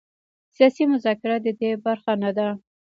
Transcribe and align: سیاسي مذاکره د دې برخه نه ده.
سیاسي 0.55 0.83
مذاکره 0.93 1.35
د 1.41 1.47
دې 1.59 1.71
برخه 1.85 2.13
نه 2.23 2.31
ده. 2.37 2.47